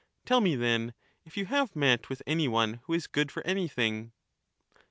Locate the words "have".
1.45-1.75